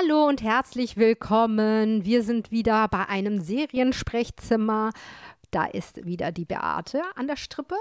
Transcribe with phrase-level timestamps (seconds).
[0.00, 2.04] Hallo und herzlich willkommen.
[2.04, 4.92] Wir sind wieder bei einem Seriensprechzimmer.
[5.50, 7.74] Da ist wieder die Beate an der Strippe.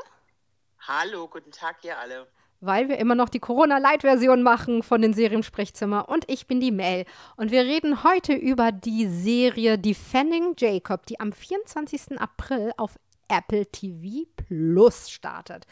[0.80, 2.28] Hallo, guten Tag ihr alle.
[2.62, 6.10] Weil wir immer noch die Corona-Light-Version machen von den Seriensprechzimmer.
[6.10, 7.06] Und ich bin die Mel.
[7.38, 12.20] Und wir reden heute über die Serie Defending Jacob, die am 24.
[12.20, 12.98] April auf
[13.30, 15.66] Apple TV Plus startet.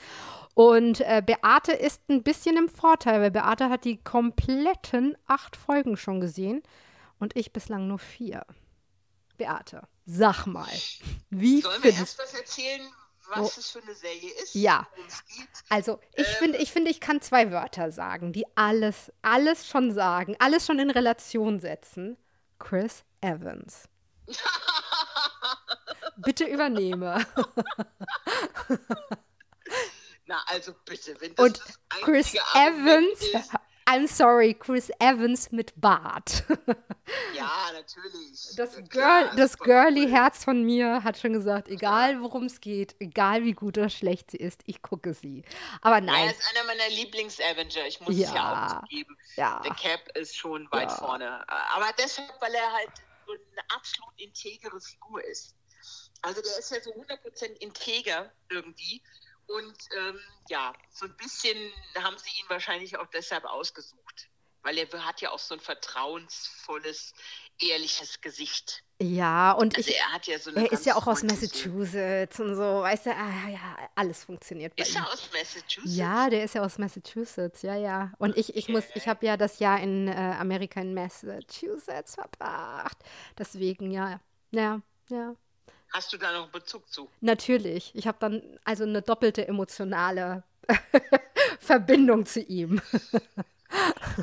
[0.54, 5.98] Und äh, Beate ist ein bisschen im Vorteil, weil Beate hat die kompletten acht Folgen
[5.98, 6.64] schon gesehen
[7.20, 8.46] und ich bislang nur vier.
[9.38, 10.66] Beate, sag mal,
[11.30, 12.82] wie Sollen wir erst was erzählen,
[13.30, 13.60] was oh.
[13.60, 14.56] es für eine Serie ist?
[14.56, 14.88] Ja.
[15.70, 16.36] Also ich ähm.
[16.40, 20.80] finde, ich finde, ich kann zwei Wörter sagen, die alles, alles schon sagen, alles schon
[20.80, 22.18] in Relation setzen.
[22.58, 23.88] Chris Evans.
[26.18, 27.26] Bitte übernehme.
[30.26, 33.52] Na, also bitte, wenn das Und das Chris Evans, ist,
[33.88, 36.44] I'm sorry, Chris Evans mit Bart.
[37.34, 38.56] ja, natürlich.
[38.58, 43.46] Das, Girl, das girly Herz von mir hat schon gesagt, egal worum es geht, egal
[43.46, 45.44] wie gut oder schlecht sie ist, ich gucke sie.
[45.82, 46.26] Aber nein.
[46.26, 49.18] Er ist einer meiner Lieblings-Avenger, ich muss ja, es ja auch zugeben.
[49.38, 49.62] Ja.
[49.64, 50.98] Der Cap ist schon weit ja.
[50.98, 51.50] vorne.
[51.50, 52.92] Aber deshalb, weil er halt
[53.26, 55.56] so eine absolut integere Figur ist.
[56.22, 59.02] Also der ist ja so 100% integer irgendwie.
[59.48, 61.58] Und ähm, ja, so ein bisschen
[61.98, 64.30] haben sie ihn wahrscheinlich auch deshalb ausgesucht,
[64.62, 67.14] weil er hat ja auch so ein vertrauensvolles,
[67.60, 68.84] ehrliches Gesicht.
[69.00, 72.56] Ja, und also ich, er, hat ja so er ist ja auch aus Massachusetts und
[72.56, 74.98] so, weißt du, ah, ja, alles funktioniert bei ist ihm.
[74.98, 75.96] Ist er aus Massachusetts?
[75.96, 78.12] Ja, der ist ja aus Massachusetts, ja, ja.
[78.18, 82.98] Und ich, ich muss, ich habe ja das Jahr in äh, Amerika in Massachusetts verbracht.
[83.38, 84.20] Deswegen, ja,
[84.52, 85.36] ja, ja.
[85.94, 87.10] Hast du da noch Bezug zu?
[87.22, 87.92] Natürlich.
[87.96, 90.44] Ich habe dann also eine doppelte emotionale
[91.60, 92.82] Verbindung zu ihm.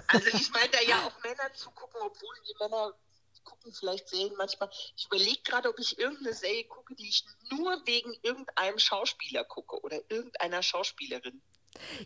[0.09, 2.95] also ich meine da ja auch Männer zu gucken, obwohl die Männer
[3.45, 4.71] gucken vielleicht Serien manchmal.
[4.97, 9.81] Ich überlege gerade, ob ich irgendeine Serie gucke, die ich nur wegen irgendeinem Schauspieler gucke
[9.83, 11.43] oder irgendeiner Schauspielerin.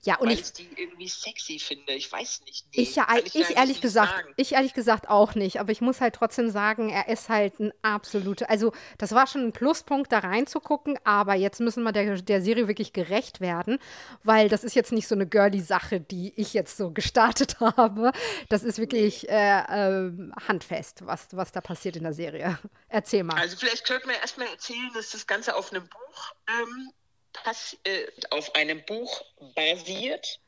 [0.03, 1.93] Ja, und ich, die irgendwie sexy finde.
[1.93, 2.67] Ich weiß nicht.
[2.75, 4.35] Nee, ich ja, ich, ich ehrlich gesagt, sagen.
[4.37, 5.61] ich ehrlich gesagt auch nicht.
[5.61, 8.49] Aber ich muss halt trotzdem sagen, er ist halt ein absoluter.
[8.51, 10.99] Also das war schon ein Pluspunkt, da reinzugucken.
[11.05, 13.79] Aber jetzt müssen wir der, der Serie wirklich gerecht werden,
[14.25, 18.13] weil das ist jetzt nicht so eine girly Sache, die ich jetzt so gestartet habe.
[18.49, 20.13] Das ist wirklich äh, äh,
[20.47, 22.59] handfest, was, was da passiert in der Serie.
[22.89, 23.39] Erzähl mal.
[23.39, 26.93] Also vielleicht könnten wir erstmal erzählen, dass das Ganze auf einem Buch ähm,
[27.33, 29.25] pass äh, auf einem Buch
[29.55, 30.41] basiert.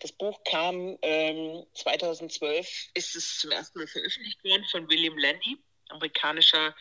[0.00, 5.58] Das Buch kam ähm, 2012, ist es zum ersten Mal veröffentlicht worden von William Landy,
[5.88, 6.74] amerikanischer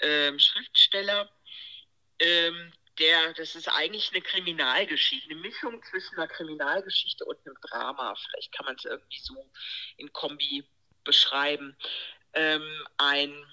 [0.00, 1.28] ähm, Schriftsteller.
[2.20, 8.14] Ähm, der, das ist eigentlich eine Kriminalgeschichte, eine Mischung zwischen einer Kriminalgeschichte und einem Drama.
[8.14, 9.50] Vielleicht kann man es irgendwie so
[9.96, 10.64] in Kombi
[11.02, 11.76] beschreiben.
[12.34, 13.44] Ähm, ein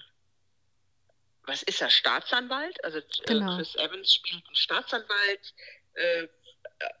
[1.44, 2.82] was ist er, Staatsanwalt?
[2.84, 3.56] Also äh, genau.
[3.56, 5.54] Chris Evans spielt einen Staatsanwalt,
[5.94, 6.28] äh,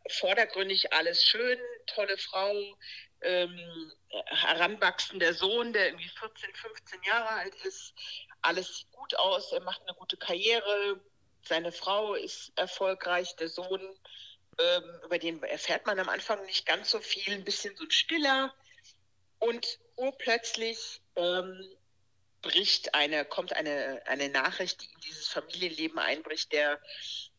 [0.08, 2.76] vordergründig alles schön, tolle Frau,
[3.22, 3.92] ähm,
[4.26, 7.94] heranwachsender Sohn, der irgendwie 14, 15 Jahre alt ist.
[8.42, 11.00] Alles sieht gut aus, er macht eine gute Karriere,
[11.44, 13.80] seine Frau ist erfolgreich, der Sohn,
[14.58, 17.90] ähm, über den erfährt man am Anfang nicht ganz so viel, ein bisschen so ein
[17.90, 18.54] stiller.
[19.38, 21.68] Und urplötzlich ähm,
[22.42, 26.80] bricht eine, kommt eine, eine Nachricht, die in dieses Familienleben einbricht, der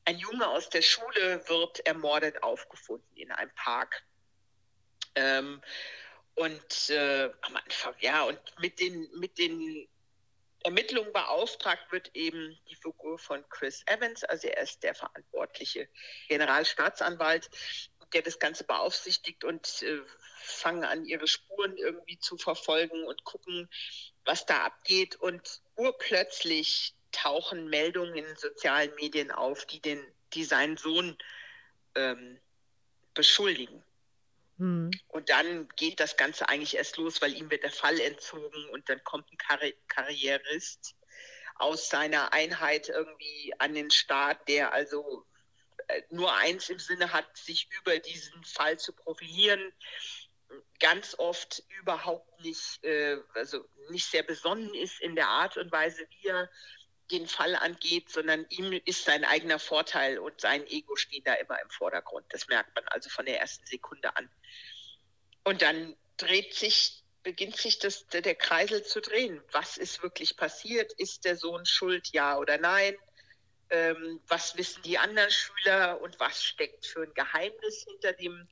[0.06, 4.04] ein Junge aus der Schule wird ermordet aufgefunden in einem Park.
[5.16, 5.62] Ähm,
[6.36, 9.88] und äh, am Anfang, ja, und mit den, mit den
[10.64, 15.90] Ermittlungen beauftragt wird eben die Figur von Chris Evans, also er ist der verantwortliche
[16.30, 17.50] Generalstaatsanwalt,
[18.14, 20.02] der das Ganze beaufsichtigt und äh,
[20.42, 23.70] fangen an, ihre Spuren irgendwie zu verfolgen und gucken,
[24.26, 25.16] was da abgeht.
[25.16, 30.04] Und urplötzlich tauchen Meldungen in sozialen Medien auf, die, den,
[30.34, 31.18] die seinen Sohn
[31.96, 32.40] ähm,
[33.14, 33.84] beschuldigen.
[34.58, 34.92] Hm.
[35.08, 38.90] Und dann geht das Ganze eigentlich erst los, weil ihm wird der Fall entzogen und
[38.90, 40.96] dann kommt ein Karri Karrierist
[41.56, 45.26] aus seiner Einheit irgendwie an den Staat, der also
[45.88, 49.72] äh, nur eins im Sinne hat, sich über diesen Fall zu profilieren
[50.80, 56.06] ganz oft überhaupt nicht, äh, also nicht sehr besonnen ist in der Art und Weise,
[56.10, 56.50] wie er
[57.12, 61.62] den Fall angeht, sondern ihm ist sein eigener Vorteil und sein Ego steht da immer
[61.62, 62.26] im Vordergrund.
[62.30, 64.30] Das merkt man also von der ersten Sekunde an.
[65.44, 69.42] Und dann dreht sich, beginnt sich das, der Kreisel zu drehen.
[69.52, 70.94] Was ist wirklich passiert?
[70.94, 72.96] Ist der Sohn schuld, ja oder nein?
[73.70, 78.48] Ähm, was wissen die anderen Schüler und was steckt für ein Geheimnis hinter dem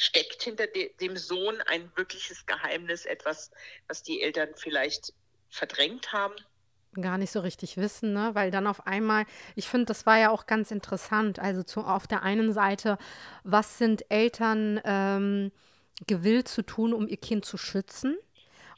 [0.00, 3.50] steckt hinter de dem Sohn ein wirkliches Geheimnis, etwas,
[3.86, 5.12] was die Eltern vielleicht
[5.50, 6.34] verdrängt haben?
[7.00, 8.30] gar nicht so richtig wissen, ne?
[8.32, 9.24] Weil dann auf einmal,
[9.54, 11.38] ich finde, das war ja auch ganz interessant.
[11.38, 12.98] Also zu, auf der einen Seite,
[13.44, 15.52] was sind Eltern ähm,
[16.08, 18.18] gewillt zu tun, um ihr Kind zu schützen?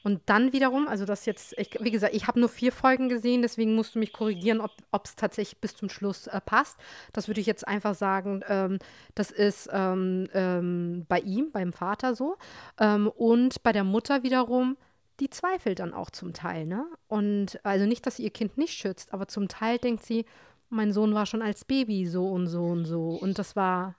[0.04, 3.42] Und dann wiederum, also das jetzt, ich, wie gesagt, ich habe nur vier Folgen gesehen,
[3.42, 6.78] deswegen musst du mich korrigieren, ob es tatsächlich bis zum Schluss äh, passt.
[7.12, 8.78] Das würde ich jetzt einfach sagen, ähm,
[9.14, 12.36] das ist ähm, ähm, bei ihm, beim Vater so.
[12.78, 14.76] Ähm, und bei der Mutter wiederum,
[15.20, 16.86] die zweifelt dann auch zum Teil, ne?
[17.06, 20.24] Und also nicht, dass sie ihr Kind nicht schützt, aber zum Teil denkt sie,
[20.68, 23.10] mein Sohn war schon als Baby so und so und so.
[23.10, 23.94] Und das war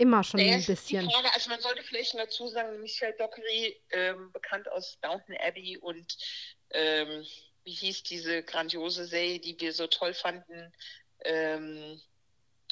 [0.00, 1.10] immer schon ein ist die bisschen.
[1.10, 6.16] Frage, also man sollte vielleicht dazu sagen, Michelle Dockery, ähm, bekannt aus Downton Abbey und
[6.70, 7.24] ähm,
[7.64, 10.72] wie hieß diese grandiose Serie, die wir so toll fanden,
[11.24, 12.00] ähm,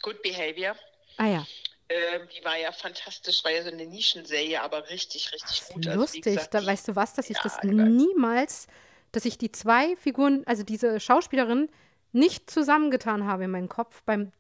[0.02, 0.76] Good Behavior.
[1.18, 1.46] Ah ja,
[1.90, 5.86] Ähm, die war ja fantastisch, war ja so eine Nischenserie, aber richtig, richtig ist gut.
[5.86, 6.22] Also lustig.
[6.24, 7.72] gesagt, Da weißt du was, dass ich ja, das geil.
[7.72, 8.66] niemals,
[9.12, 11.70] dass ich die zwei Figuren, also diese Schauspielerin,
[12.12, 14.02] nicht zusammengetan habe in meinem Kopf.
[14.04, 14.32] Beim,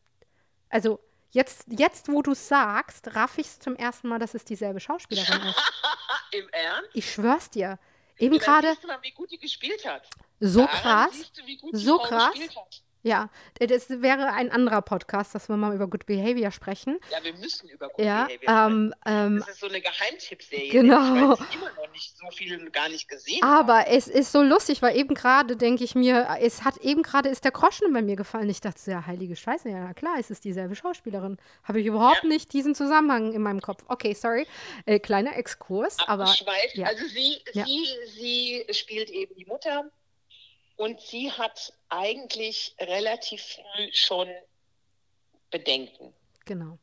[0.68, 1.00] also
[1.30, 4.80] jetzt, jetzt wo du es sagst, raff ich es zum ersten Mal, dass es dieselbe
[4.80, 5.62] Schauspielerin ist.
[6.32, 6.90] Im Ernst?
[6.94, 7.78] Ich schwör's dir.
[8.18, 10.08] Eben dann gerade siehst du mal, wie gut die gespielt hat.
[10.40, 11.10] so Daran krass.
[11.14, 12.30] siehst du, wie So Frau krass.
[12.32, 12.82] gespielt hat.
[13.08, 16.98] Ja, das wäre ein anderer Podcast, dass wir mal über Good Behavior sprechen.
[17.10, 18.94] Ja, wir müssen über Good Ja, Behavior sprechen.
[19.06, 21.02] ähm, ähm, Das ist so eine Geheimtippserie, Genau.
[21.02, 23.68] nämlich, weil es immer noch nicht so viele gar nicht gesehen haben.
[23.70, 27.28] aber es ist so lustig, weil eben gerade denke ich mir, es hat eben gerade
[27.28, 28.48] ist der Groschen bei mir gefallen.
[28.50, 31.38] Ich dachte, ja, heilige Scheiße, ja, klar, es ist dieselbe Schauspielerin.
[31.64, 32.28] Habe ich überhaupt Ja.
[32.28, 33.84] nicht diesen Zusammenhang in meinem Kopf.
[33.88, 34.46] Okay, sorry,
[34.86, 36.74] äh, kleiner Exkurs, aber Abgeschweift.
[36.74, 36.86] ja.
[36.86, 37.64] Also sie, Ja.
[37.64, 39.90] sie, sie spielt eben die Mutter
[40.78, 44.28] und sie hat eigentlich relativ früh schon
[45.50, 46.14] Bedenken.
[46.44, 46.78] genau.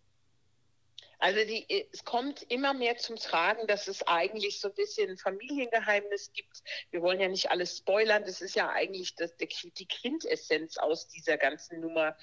[1.20, 5.18] Also die, es kommt immer mehr zum Tragen, dass es eigentlich so ein bisschen ein
[5.18, 6.62] Familiengeheimnis gibt.
[6.92, 8.24] Wir wollen ja nicht alles spoilern.
[8.26, 12.18] Das ist ja eigentlich das, der, die Quintessenz aus dieser ganzen Nummer,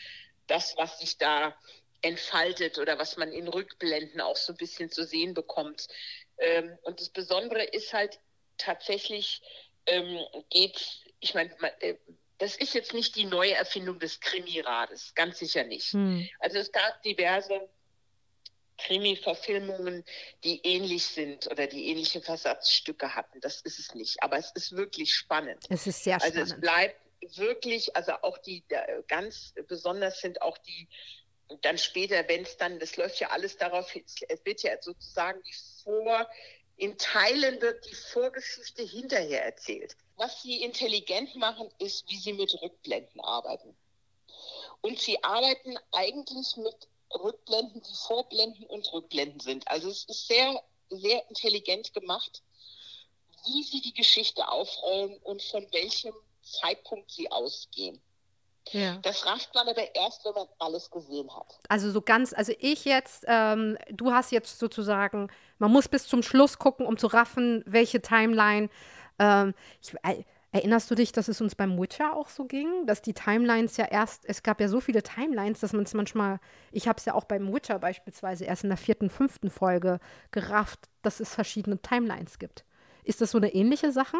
[0.46, 1.56] das, was sich da
[2.02, 5.88] entfaltet oder was man in Rückblenden auch so ein bisschen zu sehen bekommt.
[6.38, 8.20] Ähm, und das Besondere ist halt
[8.58, 9.40] tatsächlich,
[9.86, 10.20] ähm,
[10.50, 11.94] geht, ich meine, äh,
[12.38, 15.92] das ist jetzt nicht die neue Erfindung des Krimirades, ganz sicher nicht.
[15.92, 16.28] Hm.
[16.40, 17.68] Also es gab diverse
[18.78, 20.04] Krimi-Verfilmungen,
[20.42, 23.40] die ähnlich sind oder die ähnliche Versatzstücke hatten.
[23.40, 24.20] Das ist es nicht.
[24.22, 25.64] Aber es ist wirklich spannend.
[25.68, 26.62] Es ist sehr Also es spannend.
[26.62, 27.00] bleibt
[27.36, 28.64] wirklich, also auch die,
[29.06, 30.88] ganz besonders sind auch die,
[31.60, 35.40] dann später, wenn es dann, das läuft ja alles darauf, hin, es wird ja sozusagen
[35.44, 35.54] die
[35.84, 36.28] Vor,
[36.76, 39.96] in Teilen wird die Vorgeschichte hinterher erzählt.
[40.22, 43.74] Was sie intelligent machen, ist, wie sie mit Rückblenden arbeiten.
[44.80, 46.76] Und sie arbeiten eigentlich mit
[47.12, 49.66] Rückblenden, die Vorblenden und Rückblenden sind.
[49.66, 52.40] Also es ist sehr, sehr intelligent gemacht,
[53.46, 58.00] wie sie die Geschichte aufrollen und von welchem Zeitpunkt sie ausgehen.
[58.70, 58.98] Ja.
[59.02, 61.58] Das rafft man aber erst, wenn man alles gesehen hat.
[61.68, 66.22] Also so ganz, also ich jetzt, ähm, du hast jetzt sozusagen, man muss bis zum
[66.22, 68.70] Schluss gucken, um zu raffen, welche Timeline.
[69.22, 73.00] Ähm, ich, äh, erinnerst du dich, dass es uns beim Witcher auch so ging, dass
[73.02, 76.40] die Timelines ja erst, es gab ja so viele Timelines, dass man es manchmal,
[76.72, 80.00] ich habe es ja auch beim Witcher beispielsweise erst in der vierten, fünften Folge
[80.32, 82.64] gerafft, dass es verschiedene Timelines gibt.
[83.04, 84.18] Ist das so eine ähnliche Sache?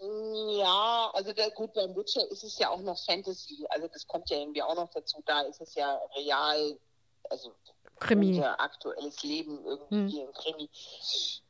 [0.00, 3.66] Ja, also der, gut, beim Witcher ist es ja auch noch Fantasy.
[3.70, 5.22] Also das kommt ja irgendwie auch noch dazu.
[5.26, 6.78] Da ist es ja real,
[7.28, 7.52] also
[7.98, 8.28] Krimi.
[8.28, 10.28] unser aktuelles Leben irgendwie Hm.
[10.28, 10.70] im Krimi.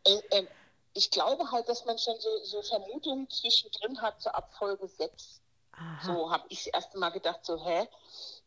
[0.04, 0.48] Äh, ähm,
[0.94, 5.40] ich glaube halt, dass man schon so, so Vermutungen zwischendrin hat, so ab Folge 6.
[5.72, 6.06] Aha.
[6.06, 7.88] So habe ich das erste Mal gedacht, so, hä?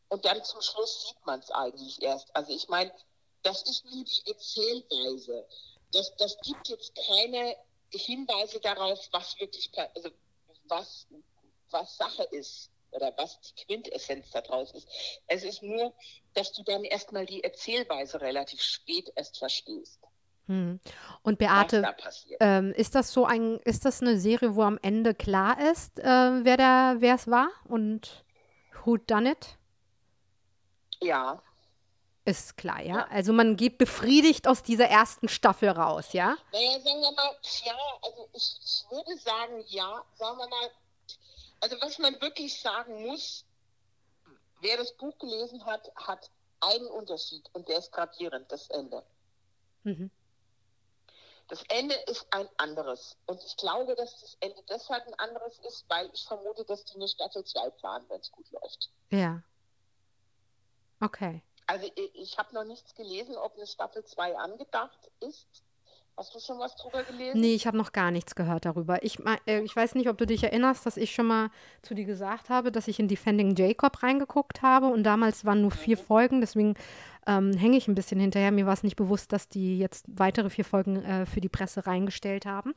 [0.09, 2.35] Und dann zum Schluss sieht man es eigentlich erst.
[2.35, 2.93] Also ich meine,
[3.43, 5.47] das ist nur die Erzählweise.
[5.91, 7.55] Das, das gibt jetzt keine
[7.91, 10.09] Hinweise darauf, was wirklich, also
[10.65, 11.07] was,
[11.69, 14.88] was Sache ist oder was die Quintessenz daraus ist.
[15.27, 15.93] Es ist nur,
[16.33, 20.00] dass du dann erstmal die Erzählweise relativ spät erst verstehst,
[20.47, 20.79] Hm.
[21.21, 22.38] Und was Beate, da passiert.
[22.41, 26.03] ähm, ist das so ein, ist das eine Serie, wo am Ende klar ist, äh,
[26.03, 28.25] wer der, wer es war und
[28.83, 29.57] who done it?
[31.01, 31.41] Ja,
[32.25, 32.95] Ist klar, ja.
[33.00, 33.07] Ja.
[33.09, 36.38] Also man geht befriedigt aus dieser ersten Staffel raus, ja?
[36.53, 37.35] Naja, sagen wir mal,
[37.65, 40.71] ja, also ich, ich würde sagen, ja, sagen wir mal,
[41.62, 43.45] also was man wirklich sagen muss,
[44.62, 46.29] wer das Buch gelesen hat, hat
[46.62, 49.03] einen Unterschied und der ist gravierend, das Ende.
[49.83, 50.09] Mhm.
[51.47, 53.17] Das Ende ist ein anderes.
[53.25, 56.95] Und ich glaube, dass das Ende deshalb ein anderes ist, weil ich vermute, dass die
[56.95, 58.89] eine Staffel 2 planen, wenn es gut läuft.
[59.09, 59.43] Ja.
[61.00, 61.43] Okay.
[61.67, 65.47] Also ich, ich habe noch nichts gelesen, ob eine Staffel 2 angedacht ist.
[66.15, 67.41] Hast du schon was drüber gelesen?
[67.41, 69.01] Nee, ich habe noch gar nichts gehört darüber.
[69.03, 71.50] Ich, äh, ich weiß nicht, ob du dich erinnerst, dass ich schon mal
[71.81, 75.71] zu dir gesagt habe, dass ich in Defending Jacob reingeguckt habe und damals waren nur
[75.71, 76.01] vier mhm.
[76.01, 76.75] Folgen, deswegen
[77.27, 78.51] ähm, hänge ich ein bisschen hinterher.
[78.51, 81.85] Mir war es nicht bewusst, dass die jetzt weitere vier Folgen äh, für die Presse
[81.85, 82.73] reingestellt haben.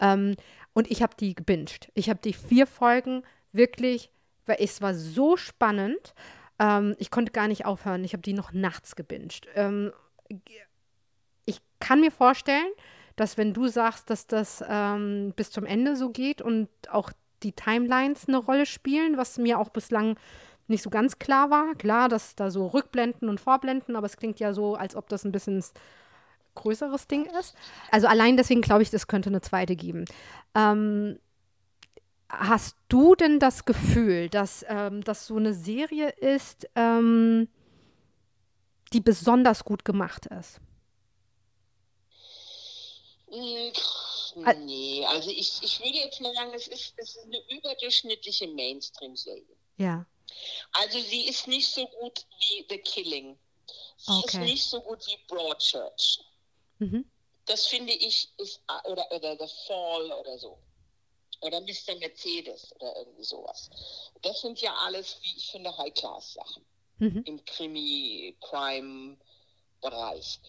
[0.00, 0.36] Ähm,
[0.72, 1.90] und ich habe die gebinged.
[1.94, 3.22] Ich habe die vier Folgen
[3.52, 4.10] wirklich,
[4.46, 6.14] weil es war so spannend.
[6.58, 8.04] Ähm, ich konnte gar nicht aufhören.
[8.04, 9.46] Ich habe die noch nachts gebinged.
[9.54, 9.92] Ähm,
[11.44, 12.70] ich kann mir vorstellen,
[13.16, 17.52] dass wenn du sagst, dass das ähm, bis zum Ende so geht und auch die
[17.52, 20.16] Timelines eine Rolle spielen, was mir auch bislang
[20.72, 21.74] nicht so ganz klar war.
[21.76, 25.24] Klar, dass da so Rückblenden und Vorblenden, aber es klingt ja so, als ob das
[25.24, 25.62] ein bisschen
[26.54, 27.54] größeres Ding ist.
[27.90, 30.04] Also allein deswegen glaube ich, das könnte eine zweite geben.
[30.54, 31.18] Ähm,
[32.28, 37.48] hast du denn das Gefühl, dass ähm, das so eine Serie ist, ähm,
[38.92, 40.60] die besonders gut gemacht ist?
[43.30, 49.56] Nee, also ich, ich würde jetzt mal sagen, es ist, es ist eine überdurchschnittliche Mainstream-Serie.
[49.76, 50.06] Ja.
[50.72, 53.38] Also sie ist nicht so gut wie The Killing.
[53.96, 54.26] Sie okay.
[54.26, 56.18] ist nicht so gut wie Broadchurch.
[56.78, 57.08] Mhm.
[57.46, 60.58] Das finde ich ist, oder, oder The Fall oder so.
[61.40, 61.96] Oder Mr.
[61.98, 63.68] Mercedes oder irgendwie sowas.
[64.22, 66.64] Das sind ja alles, wie ich finde, High-Class-Sachen
[66.98, 67.22] mhm.
[67.26, 70.40] im Krimi-Crime-Bereich.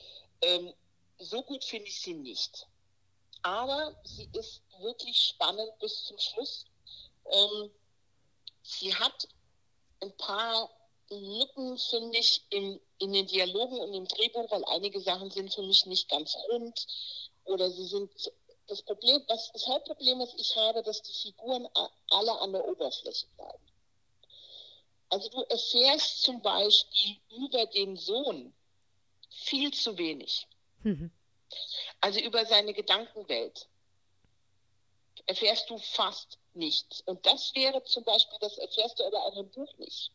[0.41, 0.73] Ähm,
[1.17, 2.67] so gut finde ich sie nicht.
[3.41, 6.65] Aber sie ist wirklich spannend bis zum Schluss.
[7.25, 7.71] Ähm,
[8.61, 9.27] sie hat
[10.03, 10.69] ein paar
[11.09, 15.63] Lücken, finde ich, in, in den Dialogen und im Drehbuch, weil einige Sachen sind für
[15.63, 16.87] mich nicht ganz rund
[17.45, 18.11] oder sie sind
[18.67, 21.67] das Problem, was das Hauptproblem ist, ich habe, dass die Figuren
[22.09, 23.63] alle an der Oberfläche bleiben.
[25.09, 28.53] Also du erfährst zum Beispiel über den Sohn
[29.29, 30.47] viel zu wenig.
[30.83, 31.11] Mhm.
[31.99, 33.67] Also über seine Gedankenwelt
[35.25, 37.01] erfährst du fast nichts.
[37.01, 40.11] Und das wäre zum Beispiel, das erfährst du aber auch im Buch nicht.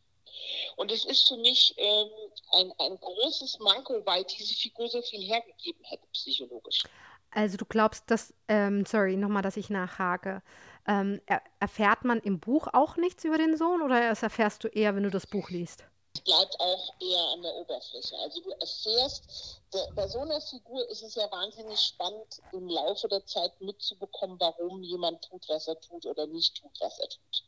[0.76, 2.08] Und es ist für mich ähm,
[2.52, 6.84] ein, ein großes Manko, weil diese Figur so viel hergegeben hätte, psychologisch.
[7.30, 10.42] Also du glaubst, dass, ähm, sorry, nochmal, dass ich nachhake.
[10.86, 14.94] Ähm, er, erfährt man im Buch auch nichts über den Sohn oder erfährst du eher,
[14.96, 15.84] wenn du das Buch liest?
[16.24, 18.16] Bleibt auch eher an der Oberfläche.
[18.18, 23.08] Also du erfährst, der, bei so einer Figur ist es ja wahnsinnig spannend, im Laufe
[23.08, 27.44] der Zeit mitzubekommen, warum jemand tut, was er tut oder nicht tut, was er tut.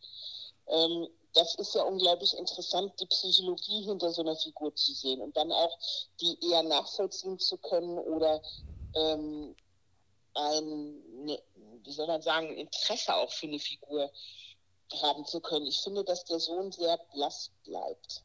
[0.68, 5.36] Ähm, das ist ja unglaublich interessant, die Psychologie hinter so einer Figur zu sehen und
[5.36, 5.78] dann auch
[6.20, 8.42] die eher nachvollziehen zu können oder
[8.94, 9.54] ähm,
[10.34, 11.42] ein, ne,
[11.84, 14.10] wie soll man sagen, Interesse auch für eine Figur
[15.02, 15.66] haben zu können.
[15.66, 18.22] Ich finde, dass der Sohn sehr blass bleibt.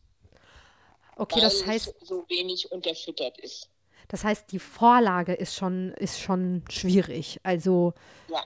[1.16, 1.94] Okay, das heißt.
[2.06, 3.70] so wenig unterfüttert ist.
[4.08, 7.40] Das heißt, die Vorlage ist schon, ist schon schwierig.
[7.44, 7.94] Also.
[8.30, 8.44] Ja.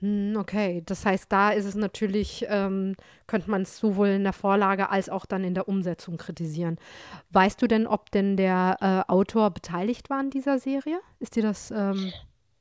[0.00, 2.96] Hm, okay, das heißt, da ist es natürlich, ähm,
[3.26, 6.78] könnte man es sowohl in der Vorlage als auch dann in der Umsetzung kritisieren.
[7.30, 11.00] Weißt du denn, ob denn der äh, Autor beteiligt war an dieser Serie?
[11.18, 11.70] Ist dir das?
[11.70, 12.12] Ähm,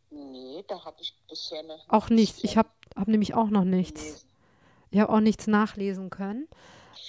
[0.09, 2.43] nee, da habe ich bisher noch Auch nichts.
[2.43, 4.01] Ich habe hab nämlich auch noch nichts.
[4.03, 4.29] Gelesen.
[4.91, 6.47] Ich habe auch nichts nachlesen können.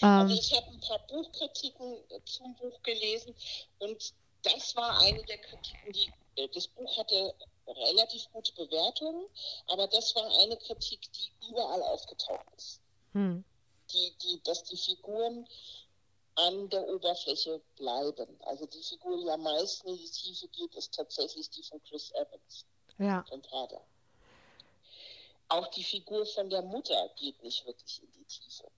[0.01, 3.35] Also ähm, ich habe ein paar Buchkritiken zum Buch gelesen
[3.79, 7.35] und das war eine der Kritiken, die äh, das Buch hatte
[7.67, 9.27] relativ gute Bewertungen,
[9.69, 12.81] aber das war eine Kritik, die überall aufgetaucht ist.
[13.13, 13.45] Hm.
[13.93, 15.47] Die, die, dass die Figuren
[16.37, 18.39] an der Oberfläche bleiben.
[18.45, 22.13] Also die Figur, die am meisten in die Tiefe geht, ist tatsächlich die von Chris
[22.13, 22.65] Evans,
[22.99, 23.25] ja.
[23.29, 23.81] vom Vater.
[25.49, 28.71] Auch die Figur von der Mutter geht nicht wirklich in die Tiefe.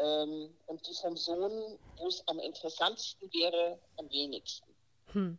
[0.00, 4.70] Ähm, und die vom Sohn, wo es am interessantesten wäre, am wenigsten.
[5.12, 5.38] Hm.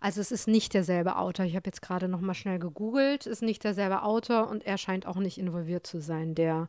[0.00, 1.46] Also es ist nicht derselbe Autor.
[1.46, 3.26] Ich habe jetzt gerade noch mal schnell gegoogelt.
[3.26, 6.68] Es ist nicht derselbe Autor und er scheint auch nicht involviert zu sein, der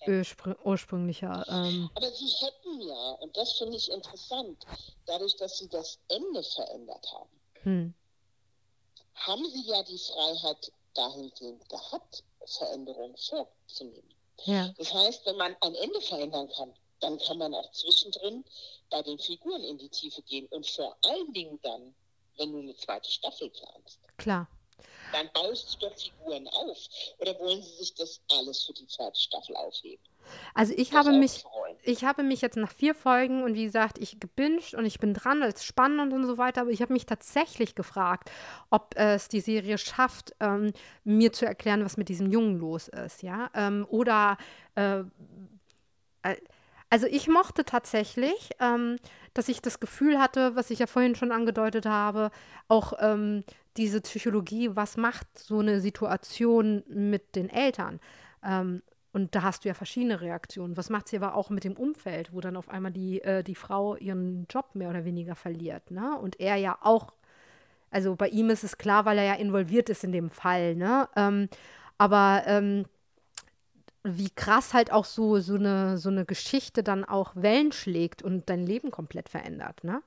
[0.00, 0.24] okay.
[0.64, 1.26] ursprüngliche.
[1.48, 4.64] Ähm Aber sie hätten ja, und das finde ich interessant,
[5.06, 7.30] dadurch, dass sie das Ende verändert haben,
[7.62, 7.94] hm.
[9.14, 14.15] haben sie ja die Freiheit dahingehend gehabt, Veränderungen vorzunehmen.
[14.44, 14.72] Ja.
[14.76, 18.44] Das heißt, wenn man ein Ende verändern kann, dann kann man auch zwischendrin
[18.90, 21.94] bei den Figuren in die Tiefe gehen und vor allen Dingen dann,
[22.36, 23.98] wenn du eine zweite Staffel planst.
[24.16, 24.48] Klar.
[25.16, 26.76] Dann baust du doch Figuren auf.
[27.18, 30.04] Oder wollen sie sich das alles für die zweite Staffel aufheben?
[30.52, 31.44] Also ich habe mich,
[31.84, 35.14] ich habe mich jetzt nach vier Folgen und wie gesagt, ich gebinged und ich bin
[35.14, 38.30] dran, es ist spannend und so weiter, aber ich habe mich tatsächlich gefragt,
[38.70, 40.72] ob es die Serie schafft, ähm,
[41.04, 44.36] mir zu erklären, was mit diesem Jungen los ist, ja, ähm, oder
[44.74, 45.00] äh,
[46.22, 46.36] äh,
[46.88, 48.96] Also ich mochte tatsächlich, ähm,
[49.34, 52.30] dass ich das Gefühl hatte, was ich ja vorhin schon angedeutet habe,
[52.68, 53.42] auch ähm,
[53.76, 58.00] diese Psychologie, was macht so eine Situation mit den Eltern?
[58.44, 60.76] Ähm, und da hast du ja verschiedene Reaktionen.
[60.76, 63.54] Was macht sie aber auch mit dem Umfeld, wo dann auf einmal die, äh, die
[63.54, 66.18] Frau ihren Job mehr oder weniger verliert, ne?
[66.18, 67.14] Und er ja auch,
[67.90, 71.08] also bei ihm ist es klar, weil er ja involviert ist in dem Fall, ne?
[71.16, 71.48] Ähm,
[71.98, 72.84] aber ähm,
[74.06, 78.48] wie krass halt auch so, so, eine, so eine Geschichte dann auch Wellen schlägt und
[78.48, 80.02] dein Leben komplett verändert, ne?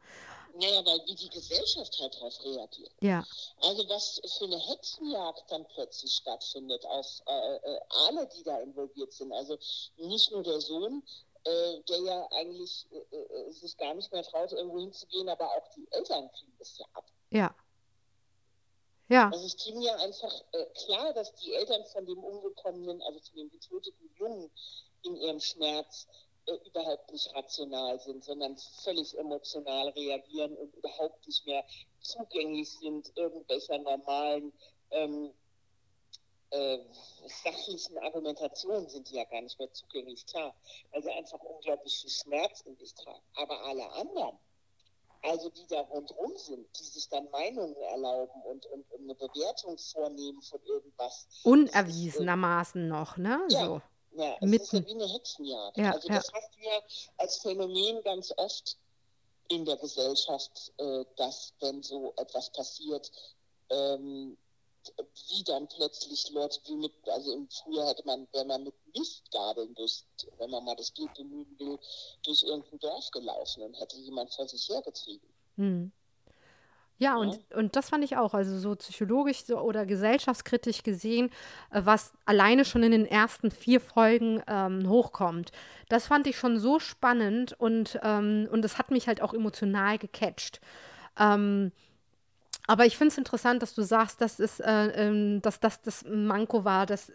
[0.56, 2.92] Naja, weil wie die Gesellschaft halt darauf reagiert.
[3.00, 3.24] Ja.
[3.62, 9.14] Also was für eine Hexenjagd dann plötzlich stattfindet auf äh, äh, alle, die da involviert
[9.14, 9.32] sind.
[9.32, 9.58] Also
[9.98, 11.02] nicht nur der Sohn,
[11.46, 15.70] äh, der ja eigentlich äh, äh sich gar nicht mehr traut, irgendwo hinzugehen, aber auch
[15.78, 17.06] die Eltern kriegen das ja ab.
[17.30, 17.56] Ja.
[19.10, 19.30] Ja.
[19.32, 23.38] Also es ging ja einfach äh, klar, dass die Eltern von dem umgekommenen, also von
[23.38, 24.52] dem getöteten Jungen
[25.04, 26.08] in ihrem Schmerz
[26.46, 31.66] äh, überhaupt nicht rational sind, sondern völlig emotional reagieren und überhaupt nicht mehr
[32.02, 34.54] zugänglich sind irgendwelcher normalen
[34.92, 35.34] ähm,
[36.52, 36.80] äh,
[37.44, 40.56] sachlichen Argumentationen sind die ja gar nicht mehr zugänglich, klar,
[40.92, 43.24] weil sie einfach unglaublich viel Schmerz in sich tragen.
[43.36, 44.38] Aber alle anderen,
[45.22, 49.78] also die da rundherum sind, die sich dann Meinungen erlauben und, und, und eine Bewertung
[49.78, 51.28] vornehmen von irgendwas.
[51.44, 53.40] Unerwiesenermaßen noch, ne?
[53.50, 53.82] Ja, so.
[54.12, 54.64] Ja, es Mitten.
[54.64, 55.78] ist ja wie eine Hexenjagd.
[55.78, 56.16] Ja, also ja.
[56.16, 56.82] das hast du ja
[57.18, 58.78] als Phänomen ganz oft
[59.50, 63.12] in der Gesellschaft, äh, dass wenn so etwas passiert,
[63.70, 64.38] ähm,
[65.30, 69.74] wie dann plötzlich Leute, wie mit, also im Frühjahr hätte man, wenn man mit Mistgabeln
[69.76, 70.04] durch,
[70.38, 71.80] wenn man mal das Bild bemühen will,
[72.24, 75.30] durch irgendein Dorf gelaufen und hätte jemand vor sich hergetrieben.
[75.58, 75.92] Hm.
[77.02, 81.30] Ja, und, und das fand ich auch, also so psychologisch so, oder gesellschaftskritisch gesehen,
[81.72, 85.54] äh, was alleine schon in den ersten vier Folgen ähm, hochkommt.
[85.88, 89.98] Das fand ich schon so spannend und, ähm, und das hat mich halt auch emotional
[89.98, 90.60] gecatcht.
[91.18, 91.72] Ähm,
[92.70, 96.04] aber ich finde es interessant, dass du sagst, dass, es, äh, ähm, dass das das
[96.06, 97.14] Manko war, dass äh,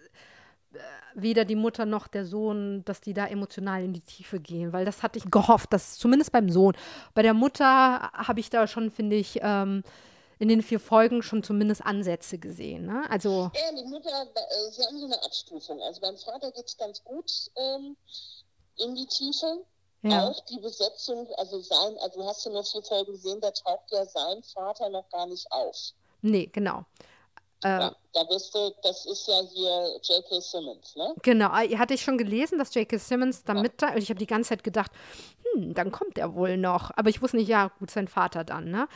[1.15, 4.85] weder die Mutter noch der Sohn, dass die da emotional in die Tiefe gehen, weil
[4.85, 6.77] das hatte ich gehofft, dass zumindest beim Sohn.
[7.15, 9.85] Bei der Mutter habe ich da schon, finde ich, ähm,
[10.41, 12.87] in den vier Folgen schon zumindest Ansätze gesehen.
[12.87, 13.05] Ne?
[13.09, 15.81] Also, Ja, die Mutter, äh, sie haben so eine Abstufung.
[15.83, 17.97] Also beim Vater geht es ganz gut ähm,
[18.79, 19.65] in die Tiefe.
[20.05, 23.51] Ja, Auch die Besetzung, also sein, also du hast ja nur vier Folgen gesehen, da
[23.51, 25.77] taucht ja sein Vater noch gar nicht auf.
[26.23, 26.85] nee, genau.
[27.65, 30.41] Äh, Ja, da wirst du, das ist ja hier J.K.
[30.41, 31.15] Simmons, ne?
[31.23, 32.99] Genau, äh, hatte ich schon gelesen, dass J.K.
[32.99, 34.93] Simmons da mit und ich habe die ganze Zeit gedacht,
[35.55, 36.91] hm, dann kommt er wohl noch.
[36.97, 38.89] Aber ich wusste nicht, ja, gut, sein Vater dann, ne?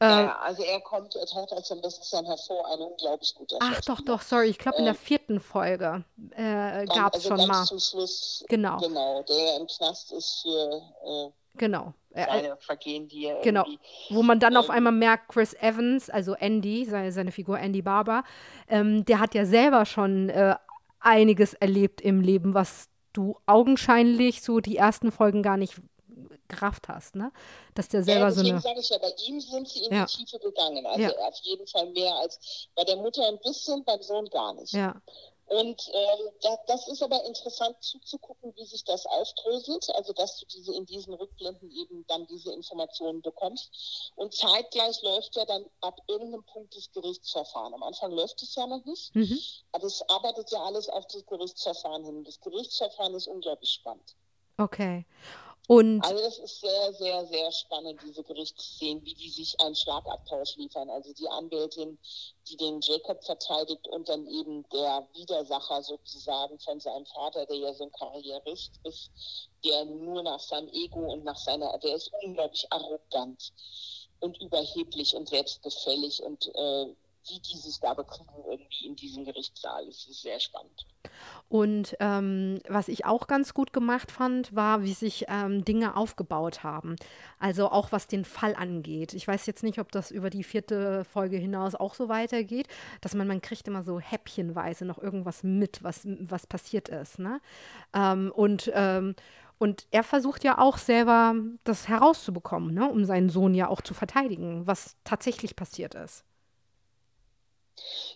[0.00, 3.34] Äh, Ja, also er kommt, er taucht als ein, das ist ein hervor, ein unglaublich
[3.34, 7.36] guter ach, doch, doch, sorry, ich glaube, in der vierten Folge äh, gab es also
[7.36, 7.64] schon mal.
[7.64, 8.78] zum Schluss, Genau.
[8.78, 11.94] genau, der im Knast ist für äh, Genau.
[12.12, 13.64] Äh, äh, Vergehen, die er Genau.
[14.10, 17.82] Wo man dann auf Ähm, einmal merkt, Chris Evans, also Andy, seine, seine Figur Andy
[17.82, 18.24] Barber,
[18.68, 20.56] ähm, der hat ja selber schon äh,
[21.00, 25.80] einiges erlebt im Leben, was du augenscheinlich so die ersten Folgen gar nicht
[26.48, 27.32] gerafft hast, ne?
[27.74, 28.62] Dass der Ja, selber so deswegen eine.
[28.62, 30.06] sage ich ja, bei ihm sind sie in Ja.
[30.06, 30.86] die Tiefe gegangen.
[30.86, 31.28] Also Ja.
[31.28, 34.72] auf jeden Fall mehr als bei der Mutter ein bisschen, beim Sohn gar nicht.
[34.72, 35.00] Ja,
[35.46, 40.46] Und ähm, da, das ist aber interessant zuzugucken, wie sich das aufdröselt, also dass du
[40.46, 44.12] diese in diesen Rückblenden eben dann diese Informationen bekommst.
[44.16, 47.74] Und zeitgleich läuft ja dann ab irgendeinem Punkt das Gerichtsverfahren.
[47.74, 49.38] Am Anfang läuft es ja noch nicht, mhm.
[49.72, 52.24] aber es arbeitet ja alles auf das Gerichtsverfahren hin.
[52.24, 54.14] Das Gerichtsverfahren ist unglaublich spannend.
[54.56, 55.04] okay.
[55.66, 60.56] Und Also das ist sehr, sehr, sehr spannend, diese Gerichtsszenen, wie die sich einen Schlagabtausch
[60.56, 60.90] liefern.
[60.90, 61.98] Also die Anwältin,
[62.48, 67.72] die den Jacob verteidigt und dann eben der Widersacher sozusagen von seinem Vater, der ja
[67.72, 69.10] so ein Karrierist ist,
[69.64, 73.52] der nur nach seinem Ego und nach seiner, der ist unglaublich arrogant
[74.20, 76.94] und überheblich und selbstgefällig und äh,
[77.28, 79.86] wie die sich da bekriegen irgendwie in diesem Gerichtssaal.
[79.86, 80.86] Das ist sehr spannend.
[81.48, 86.64] Und ähm, was ich auch ganz gut gemacht fand, war, wie sich ähm, Dinge aufgebaut
[86.64, 86.96] haben.
[87.38, 89.14] Also auch was den Fall angeht.
[89.14, 92.68] Ich weiß jetzt nicht, ob das über die vierte Folge hinaus auch so weitergeht,
[93.00, 97.18] dass man, man kriegt immer so häppchenweise noch irgendwas mit, was, was passiert ist.
[97.18, 97.40] Ne?
[97.94, 99.14] Ähm, und, ähm,
[99.58, 102.90] und er versucht ja auch selber das herauszubekommen, ne?
[102.90, 106.24] um seinen Sohn ja auch zu verteidigen, was tatsächlich passiert ist.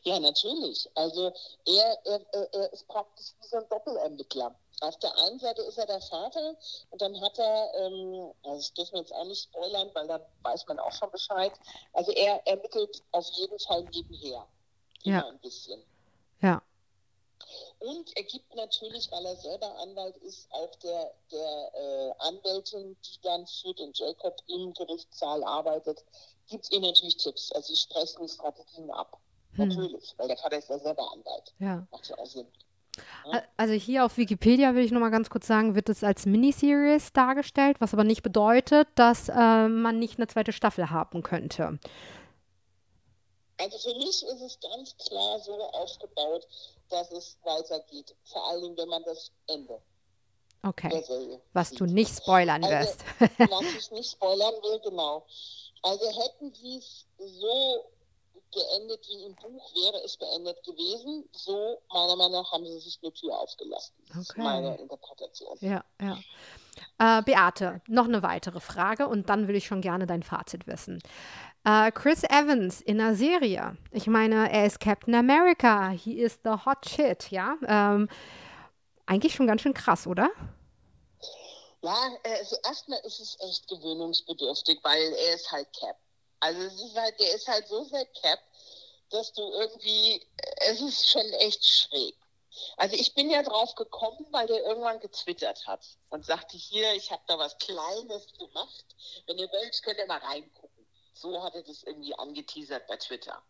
[0.03, 0.89] Ja, natürlich.
[0.95, 1.33] Also
[1.67, 2.21] er, er,
[2.53, 4.55] er- ist praktisch wie so ein Doppelermittler.
[4.81, 6.57] Auf der einen Seite ist er der Vater
[6.91, 10.23] und dann hat er, ähm, also das dürfen wir jetzt auch nicht spoilern, weil dann
[10.43, 11.53] weiß man auch schon Bescheid.
[11.95, 14.47] Also er ermittelt auf jeden Fall nebenher.
[15.03, 15.27] Immer Ja.
[15.27, 15.83] ein bisschen.
[16.41, 16.63] Ja.
[17.81, 23.21] Und er gibt natürlich, weil er selber Anwalt ist, auch der, der äh, Anwältin, die
[23.23, 26.05] dann für den Jacob im Gerichtssaal arbeitet,
[26.49, 27.51] gibt ihm natürlich Tipps.
[27.53, 29.19] Also sie sprechen die Strategien ab.
[29.59, 29.69] Hm.
[29.69, 31.55] Natürlich, weil der Vater ist ja selber Anwalt.
[31.59, 31.87] Ja.
[31.91, 32.47] Macht ja auch Sinn.
[33.57, 37.13] Also hier auf Wikipedia will ich noch mal ganz kurz sagen, wird es als Miniseries
[37.13, 41.79] dargestellt, was aber nicht bedeutet, dass äh, man nicht eine zweite Staffel haben könnte.
[43.61, 46.47] Also für mich ist es ganz klar so aufgebaut,
[46.91, 48.17] dass es weitergeht.
[48.25, 49.81] Vor allem, wenn man das Ende
[50.63, 51.03] okay.
[51.53, 53.05] Was du nicht spoilern also, wirst.
[53.19, 55.25] was ich nicht spoilern will, genau.
[55.83, 57.85] Also hätten sie es so
[58.53, 61.29] geendet wie im Buch, wäre es beendet gewesen.
[61.33, 63.95] So, meiner Meinung nach, haben sie sich eine Tür aufgelassen.
[64.09, 64.23] Das okay.
[64.23, 65.57] ist meine Interpretation.
[65.61, 66.19] Ja, ja.
[66.99, 71.03] Äh, Beate, noch eine weitere Frage und dann will ich schon gerne dein Fazit wissen.
[71.65, 73.77] Äh, Chris Evans in einer Serie.
[73.91, 75.91] Ich meine, er ist Captain America.
[75.91, 77.57] He is the hot shit, ja.
[77.67, 78.09] Ähm,
[79.07, 80.31] eigentlich schon ganz schön krass, oder?
[81.83, 85.97] Ja, also erstmal ist es echt gewöhnungsbedürftig, weil er ist halt Cap.
[86.41, 88.41] Also es ist halt, der ist halt so sehr Cap,
[89.11, 90.25] dass du irgendwie,
[90.69, 92.17] es ist schon echt schräg.
[92.77, 97.11] Also ich bin ja drauf gekommen, weil der irgendwann getwittert hat und sagte, hier, ich
[97.11, 98.85] habe da was Kleines gemacht.
[99.27, 100.87] Wenn ihr wollt, könnt ihr mal reingucken.
[101.15, 103.43] So hat er das irgendwie angeteasert bei Twitter.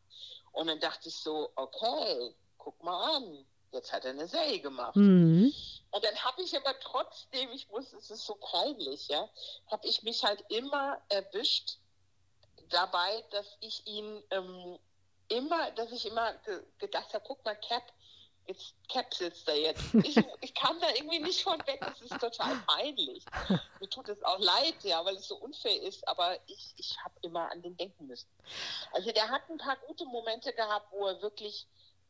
[0.52, 3.46] Und dann dachte ich so, okay, guck mal an.
[3.72, 4.96] Jetzt hat er eine Serie gemacht.
[4.96, 5.52] Mhm.
[5.90, 9.28] Und dann habe ich aber trotzdem, ich wusste, es ist so peinlich, ja,
[9.70, 11.78] habe ich mich halt immer erwischt
[12.70, 14.78] dabei, dass ich ihn ähm,
[15.28, 17.82] immer, dass ich immer ge gedacht habe, guck mal, Cap,
[18.46, 19.82] jetzt Cap sitzt da jetzt.
[20.02, 23.24] Ich, ich kam da irgendwie nicht von weg, das ist total peinlich.
[23.80, 27.14] Mir tut es auch leid, ja, weil es so unfair ist, aber ich, ich habe
[27.22, 28.28] immer an den denken müssen.
[28.92, 31.66] Also der hat ein paar gute Momente gehabt, wo er wirklich,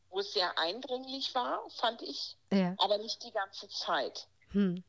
[0.09, 2.73] wo es sehr eindringlich war, fand ich, ja.
[2.77, 4.27] aber nicht die ganze Zeit.
[4.51, 4.83] Hm.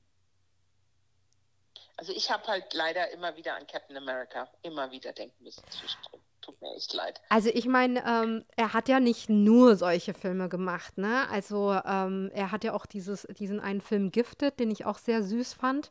[2.00, 6.20] Also ich habe halt leider immer wieder an Captain America immer wieder denken müssen zwischendrin.
[6.40, 7.20] Tut mir echt leid.
[7.28, 11.28] Also ich meine, ähm, er hat ja nicht nur solche Filme gemacht, ne?
[11.28, 15.22] Also ähm, er hat ja auch dieses, diesen einen Film Gifted, den ich auch sehr
[15.22, 15.90] süß fand.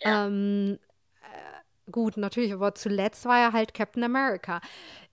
[0.00, 0.26] Ja.
[0.26, 0.78] Ähm,
[1.22, 4.60] äh, gut, natürlich, aber zuletzt war er halt Captain America.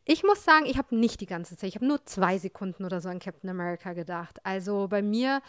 [0.04, 3.00] Ich muss sagen, ich habe nicht die ganze Zeit, ich habe nur zwei Sekunden oder
[3.00, 4.40] so an Captain America gedacht.
[4.44, 5.42] Also bei mir,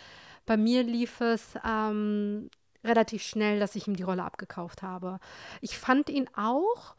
[0.46, 2.48] bei mir lief es ähm,
[2.84, 5.18] relativ schnell, dass ich ihm die Rolle abgekauft habe.
[5.60, 6.94] Ich fand ihn auch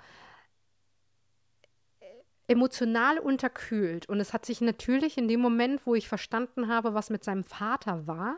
[1.99, 2.05] äh,
[2.47, 4.07] emotional unterkühlt.
[4.09, 7.43] Und es hat sich natürlich in dem Moment, wo ich verstanden habe, was mit seinem
[7.43, 8.37] Vater war,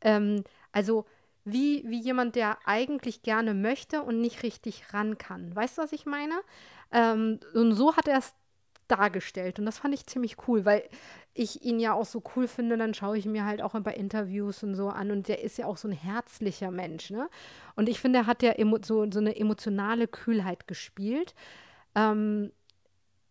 [0.00, 1.06] ähm, also
[1.44, 5.54] wie, wie jemand, der eigentlich gerne möchte und nicht richtig ran kann.
[5.54, 6.40] Weißt du, was ich meine?
[6.90, 8.34] Ähm, und so hat er es
[8.88, 9.58] dargestellt.
[9.58, 10.88] Und das fand ich ziemlich cool, weil
[11.34, 14.62] ich ihn ja auch so cool finde, dann schaue ich mir halt auch bei Interviews
[14.62, 15.10] und so an.
[15.10, 17.28] Und der ist ja auch so ein herzlicher Mensch, ne?
[17.76, 21.34] Und ich finde, er hat ja so, so eine emotionale Kühlheit gespielt.
[21.94, 22.52] Ähm,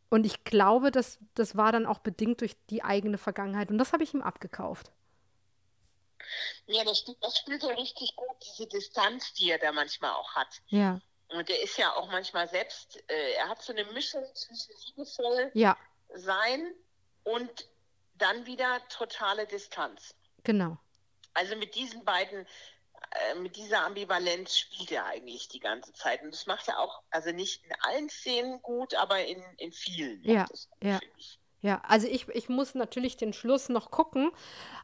[0.09, 3.71] und ich glaube, das, das war dann auch bedingt durch die eigene Vergangenheit.
[3.71, 4.91] Und das habe ich ihm abgekauft.
[6.67, 10.61] Ja, das, das spielt ja richtig gut, diese Distanz, die er da manchmal auch hat.
[10.67, 10.99] Ja.
[11.33, 15.51] Und der ist ja auch manchmal selbst, äh, er hat so eine Mischung zwischen liebevoll
[15.53, 15.77] ja.
[16.13, 16.73] sein
[17.23, 17.67] und
[18.15, 20.15] dann wieder totale Distanz.
[20.43, 20.77] Genau.
[21.33, 22.45] Also mit diesen beiden,
[23.11, 26.21] äh, mit dieser Ambivalenz spielt er eigentlich die ganze Zeit.
[26.21, 30.23] Und das macht er auch, also nicht in allen Szenen gut, aber in, in vielen.
[30.23, 30.45] Ja,
[30.81, 30.99] ja.
[31.63, 34.31] Ja, also ich, ich muss natürlich den Schluss noch gucken.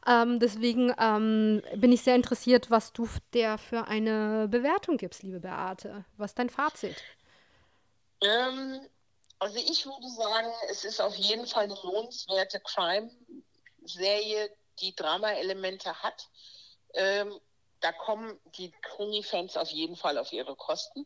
[0.06, 5.40] Ähm, deswegen ähm, bin ich sehr interessiert, was du der für eine Bewertung gibst, liebe
[5.40, 6.06] Beate.
[6.16, 6.96] Was ist dein Fazit?
[8.22, 8.80] Ähm,
[9.38, 16.30] also ich würde sagen, es ist auf jeden Fall eine lohnenswerte Crime-Serie, die Drama-Elemente hat.
[16.94, 17.38] Ähm,
[17.80, 21.04] da kommen die Krimi-Fans auf jeden Fall auf ihre Kosten.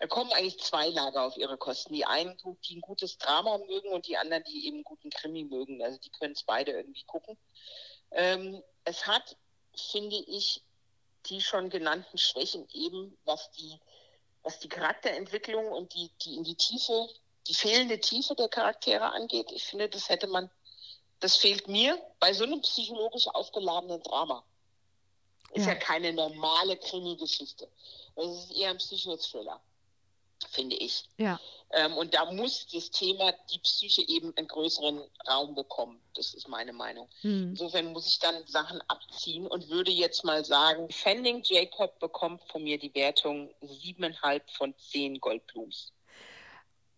[0.00, 1.92] Da kommen eigentlich zwei Lager auf ihre Kosten.
[1.92, 2.34] Die einen,
[2.64, 5.82] die ein gutes Drama mögen und die anderen, die eben guten Krimi mögen.
[5.82, 7.36] Also die können es beide irgendwie gucken.
[8.10, 9.36] Ähm, es hat,
[9.76, 10.62] finde ich,
[11.26, 13.78] die schon genannten Schwächen eben, was die,
[14.42, 17.06] was die Charakterentwicklung und die, die in die Tiefe,
[17.46, 19.52] die fehlende Tiefe der Charaktere angeht.
[19.52, 20.50] Ich finde, das hätte man,
[21.18, 24.42] das fehlt mir bei so einem psychologisch aufgeladenen Drama.
[25.52, 27.68] Ist ja, ja keine normale Krimi-Geschichte.
[28.16, 29.60] Es ist eher ein Psychothriller
[30.48, 31.04] finde ich.
[31.16, 31.38] Ja.
[31.72, 36.00] Ähm, und da muss das Thema die Psyche eben einen größeren Raum bekommen.
[36.14, 37.08] Das ist meine Meinung.
[37.20, 37.50] Hm.
[37.50, 42.64] Insofern muss ich dann Sachen abziehen und würde jetzt mal sagen, Fending Jacob bekommt von
[42.64, 45.92] mir die Wertung 7,5 von 10 Goldblums.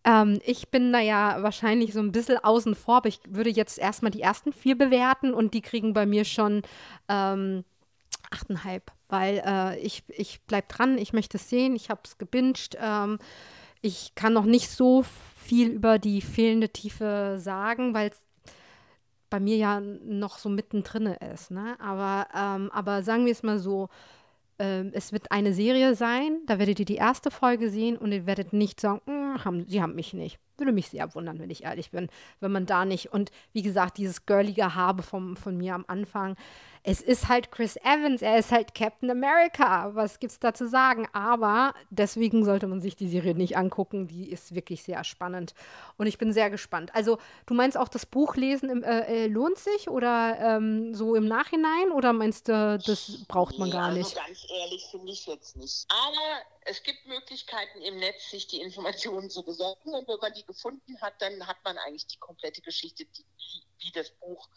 [0.05, 3.77] Ähm, ich bin da ja wahrscheinlich so ein bisschen außen vor, aber ich würde jetzt
[3.77, 6.63] erstmal die ersten vier bewerten und die kriegen bei mir schon
[7.07, 7.63] ähm,
[8.31, 12.77] 8,5, weil äh, ich, ich bleib dran, ich möchte es sehen, ich habe es gebinged.
[12.79, 13.19] Ähm,
[13.81, 15.03] ich kann noch nicht so
[15.35, 18.21] viel über die fehlende Tiefe sagen, weil es
[19.29, 21.51] bei mir ja noch so mittendrin ist.
[21.51, 21.75] Ne?
[21.79, 23.89] Aber, ähm, aber sagen wir es mal so,
[24.59, 28.27] ähm, es wird eine Serie sein, da werdet ihr die erste Folge sehen und ihr
[28.27, 30.39] werdet nicht sagen, hm, haben, sie haben mich nicht.
[30.57, 32.09] Würde mich sehr wundern, wenn ich ehrlich bin,
[32.39, 33.11] wenn man da nicht.
[33.11, 36.35] Und wie gesagt, dieses girlige Habe vom, von mir am Anfang,
[36.85, 39.95] es ist halt Chris Evans, er ist halt Captain America.
[39.95, 41.07] Was gibt's da zu sagen?
[41.13, 44.07] Aber deswegen sollte man sich die Serie nicht angucken.
[44.09, 45.53] Die ist wirklich sehr spannend.
[45.97, 46.93] Und ich bin sehr gespannt.
[46.93, 51.15] Also, du meinst auch, das Buch lesen im, äh, äh lohnt sich oder ähm, so
[51.15, 51.91] im Nachhinein?
[51.93, 54.15] Oder meinst du, das braucht man gar also nicht?
[54.15, 55.85] Ganz ehrlich finde ich jetzt nicht.
[55.87, 59.93] Aber es gibt Möglichkeiten im Netz, sich die Informationen zu besorgen.
[59.93, 63.25] Und wenn man die gefunden hat, dann hat man eigentlich die komplette Geschichte, die,
[63.79, 64.49] wie das Buch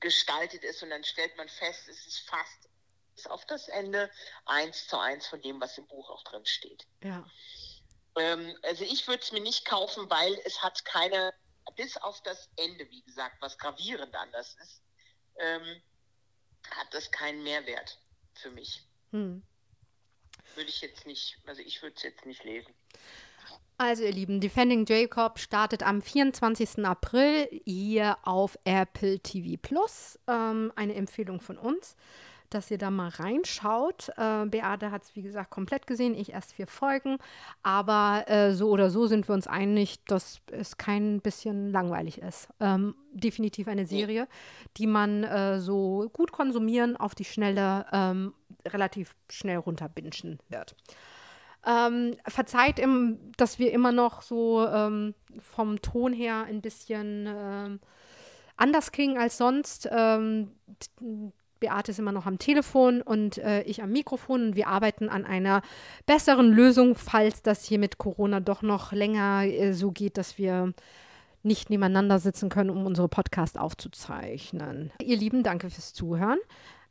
[0.00, 0.82] gestaltet ist.
[0.82, 2.68] Und dann stellt man fest, es ist fast
[3.14, 4.10] bis auf das Ende
[4.46, 6.86] eins zu eins von dem, was im Buch auch drin steht.
[7.02, 7.28] Ja.
[8.16, 11.34] Ähm, also ich würde es mir nicht kaufen, weil es hat keine,
[11.76, 14.82] bis auf das Ende, wie gesagt, was gravierend anders ist,
[15.40, 15.82] ähm,
[16.70, 17.98] hat das keinen Mehrwert
[18.34, 18.84] für mich.
[19.10, 19.42] Hm.
[20.54, 22.74] Würde ich jetzt nicht, also ich würde es jetzt nicht lesen.
[23.80, 26.84] Also ihr Lieben, Defending Jacob startet am 24.
[26.84, 30.18] April hier auf Apple TV Plus.
[30.26, 31.94] Ähm, eine Empfehlung von uns,
[32.50, 34.08] dass ihr da mal reinschaut.
[34.16, 37.18] Äh, Beate hat es, wie gesagt, komplett gesehen, ich erst vier Folgen.
[37.62, 42.48] Aber äh, so oder so sind wir uns einig, dass es kein bisschen langweilig ist.
[42.58, 44.26] Ähm, definitiv eine Serie,
[44.76, 48.34] die man äh, so gut konsumieren, auf die Schnelle, ähm,
[48.66, 50.74] relativ schnell runterbingen wird.
[51.68, 57.80] Ähm, verzeiht, im, dass wir immer noch so ähm, vom Ton her ein bisschen ähm,
[58.56, 59.86] anders klingen als sonst.
[59.92, 60.52] Ähm,
[61.60, 65.62] Beate ist immer noch am Telefon und äh, ich am Mikrofon wir arbeiten an einer
[66.06, 70.72] besseren Lösung, falls das hier mit Corona doch noch länger äh, so geht, dass wir
[71.42, 74.92] nicht nebeneinander sitzen können, um unsere Podcast aufzuzeichnen.
[75.02, 76.38] Ihr Lieben, danke fürs Zuhören.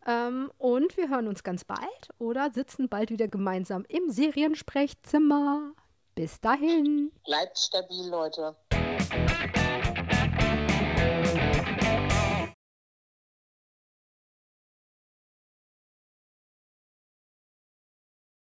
[0.07, 5.73] Ähm, und wir hören uns ganz bald oder sitzen bald wieder gemeinsam im Seriensprechzimmer.
[6.15, 7.11] Bis dahin.
[7.25, 8.55] Bleibt stabil, Leute.